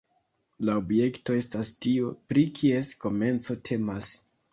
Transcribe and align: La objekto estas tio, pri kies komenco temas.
La 0.67 0.77
objekto 0.79 1.35
estas 1.39 1.69
tio, 1.85 2.07
pri 2.31 2.45
kies 2.61 2.95
komenco 3.05 3.59
temas. 3.71 4.09